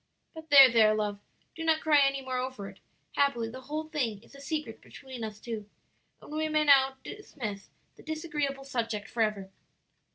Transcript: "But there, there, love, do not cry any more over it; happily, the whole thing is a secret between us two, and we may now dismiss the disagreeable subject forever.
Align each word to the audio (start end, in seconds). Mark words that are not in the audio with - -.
"But 0.33 0.49
there, 0.49 0.67
there, 0.67 0.95
love, 0.95 1.19
do 1.53 1.63
not 1.63 1.81
cry 1.81 1.99
any 1.99 2.23
more 2.23 2.39
over 2.39 2.67
it; 2.67 2.79
happily, 3.11 3.49
the 3.49 3.61
whole 3.61 3.83
thing 3.87 4.23
is 4.23 4.33
a 4.33 4.41
secret 4.41 4.81
between 4.81 5.23
us 5.23 5.39
two, 5.39 5.69
and 6.19 6.31
we 6.31 6.49
may 6.49 6.63
now 6.63 6.97
dismiss 7.03 7.69
the 7.97 8.01
disagreeable 8.01 8.63
subject 8.63 9.07
forever. 9.07 9.51